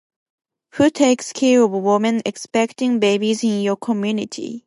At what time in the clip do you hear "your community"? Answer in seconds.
3.61-4.59